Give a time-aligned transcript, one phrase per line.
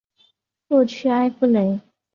[0.67, 1.79] 洛屈埃夫雷。